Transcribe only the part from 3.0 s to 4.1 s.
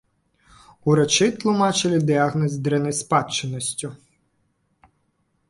спадчыннасцю.